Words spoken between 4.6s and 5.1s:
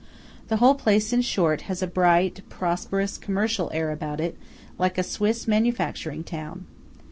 like a